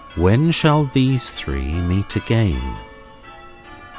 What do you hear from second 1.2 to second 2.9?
THREE MEET AGAIN?